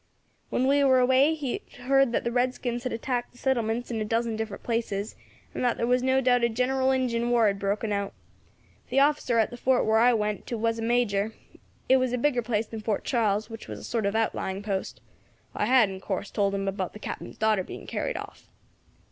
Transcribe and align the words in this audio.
When 0.49 0.65
we 0.65 0.83
were 0.83 0.97
away 0.97 1.37
we 1.39 1.61
had 1.77 1.85
heard 1.85 2.11
that 2.11 2.23
the 2.23 2.31
redskins 2.31 2.81
had 2.85 2.91
attacked 2.91 3.33
the 3.33 3.37
settlements 3.37 3.91
in 3.91 4.01
a 4.01 4.03
dozen 4.03 4.35
different 4.35 4.63
places, 4.63 5.15
and 5.53 5.63
that 5.63 5.77
there 5.77 5.85
was 5.85 6.01
no 6.01 6.21
doubt 6.21 6.43
a 6.43 6.49
general 6.49 6.89
Injin 6.89 7.29
war 7.29 7.45
had 7.45 7.59
broken 7.59 7.93
out. 7.93 8.13
The 8.89 8.99
officer 8.99 9.37
at 9.37 9.51
the 9.51 9.57
fort 9.57 9.85
where 9.85 9.99
I 9.99 10.15
went 10.15 10.47
to 10.47 10.57
was 10.57 10.79
a 10.79 10.81
major; 10.81 11.33
it 11.87 11.97
was 11.97 12.13
a 12.13 12.17
bigger 12.17 12.41
place 12.41 12.65
than 12.65 12.81
Fort 12.81 13.03
Charles, 13.03 13.47
which 13.47 13.67
was 13.67 13.77
a 13.77 13.83
sort 13.83 14.07
of 14.07 14.15
outlying 14.15 14.63
post. 14.63 15.01
I 15.53 15.65
had, 15.65 15.87
in 15.91 15.99
course, 15.99 16.31
told 16.31 16.55
him 16.55 16.67
about 16.67 16.93
the 16.93 16.97
Captain's 16.97 17.37
daughter 17.37 17.63
being 17.63 17.85
carried 17.85 18.17
off. 18.17 18.49